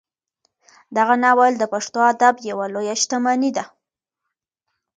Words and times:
دغه 0.97 1.15
ناول 1.23 1.53
د 1.57 1.63
پښتو 1.73 1.99
ادب 2.13 2.35
یوه 2.49 2.65
لویه 2.73 2.95
شتمني 3.01 3.51
ده. 3.57 3.63